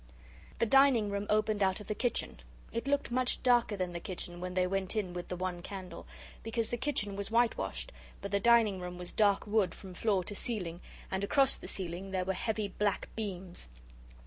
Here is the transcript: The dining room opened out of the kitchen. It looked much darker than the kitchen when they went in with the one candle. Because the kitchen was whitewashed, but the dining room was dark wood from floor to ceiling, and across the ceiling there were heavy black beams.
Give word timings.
The 0.57 0.65
dining 0.65 1.11
room 1.11 1.27
opened 1.29 1.61
out 1.61 1.79
of 1.79 1.85
the 1.85 1.93
kitchen. 1.93 2.39
It 2.71 2.87
looked 2.87 3.11
much 3.11 3.43
darker 3.43 3.77
than 3.77 3.93
the 3.93 3.99
kitchen 3.99 4.39
when 4.41 4.55
they 4.55 4.65
went 4.65 4.95
in 4.95 5.13
with 5.13 5.27
the 5.27 5.35
one 5.35 5.61
candle. 5.61 6.07
Because 6.41 6.71
the 6.71 6.77
kitchen 6.77 7.15
was 7.15 7.29
whitewashed, 7.29 7.91
but 8.19 8.31
the 8.31 8.39
dining 8.39 8.79
room 8.79 8.97
was 8.97 9.11
dark 9.11 9.45
wood 9.45 9.75
from 9.75 9.93
floor 9.93 10.23
to 10.23 10.33
ceiling, 10.33 10.81
and 11.11 11.23
across 11.23 11.55
the 11.55 11.67
ceiling 11.67 12.09
there 12.09 12.25
were 12.25 12.33
heavy 12.33 12.67
black 12.67 13.09
beams. 13.15 13.69